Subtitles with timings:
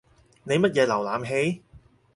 [0.45, 0.87] 你乜嘢瀏
[1.23, 1.61] 覽器？